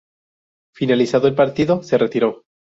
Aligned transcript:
Finalizado 0.73 1.27
el 1.27 1.35
partido, 1.35 1.83
se 1.83 1.99
retiró. 1.99 2.41